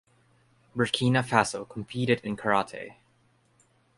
[0.75, 2.95] Burkina Faso competed in karate.